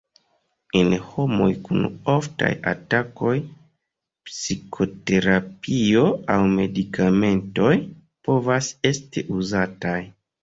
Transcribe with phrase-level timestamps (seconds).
[0.79, 3.33] En homoj kun oftaj atakoj,
[4.29, 7.71] psikoterapio aŭ medikamentoj
[8.29, 9.99] povas esti uzataj.